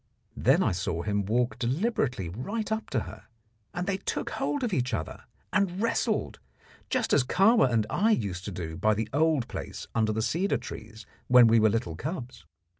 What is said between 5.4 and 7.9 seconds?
and wrestled, just as Kahwa and